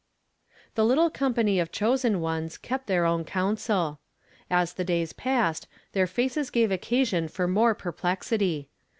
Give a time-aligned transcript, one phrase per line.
[0.73, 3.99] The little company of chosen ones kept their own council.
[4.49, 8.67] As the days passed, their faces gave occasion for more perplexity.